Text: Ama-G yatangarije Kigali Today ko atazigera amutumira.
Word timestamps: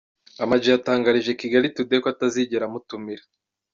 Ama-G 0.43 0.63
yatangarije 0.71 1.31
Kigali 1.41 1.67
Today 1.75 1.99
ko 2.03 2.07
atazigera 2.13 2.63
amutumira. 2.65 3.23